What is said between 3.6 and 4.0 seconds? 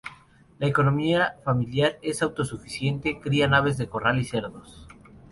de